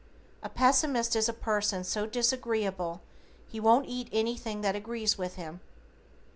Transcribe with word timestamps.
A 0.41 0.49
Pessimist 0.49 1.15
is 1.15 1.29
a 1.29 1.31
person 1.31 1.83
so 1.83 2.07
disagreeable, 2.07 3.01
he 3.45 3.59
won't 3.59 3.85
eat 3.87 4.09
anything 4.11 4.61
that 4.61 4.75
agrees 4.75 5.15
with 5.15 5.35
him. 5.35 5.59